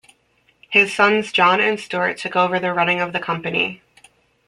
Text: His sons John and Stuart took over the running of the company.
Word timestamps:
His 0.67 0.91
sons 0.91 1.31
John 1.31 1.59
and 1.61 1.79
Stuart 1.79 2.17
took 2.17 2.35
over 2.35 2.57
the 2.57 2.73
running 2.73 2.99
of 2.99 3.13
the 3.13 3.19
company. 3.19 3.83